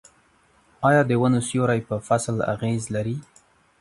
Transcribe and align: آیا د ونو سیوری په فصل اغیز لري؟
آیا 0.87 1.01
د 1.05 1.11
ونو 1.21 1.39
سیوری 1.47 1.81
په 1.89 1.95
فصل 2.07 2.35
اغیز 2.53 2.83
لري؟ 2.95 3.15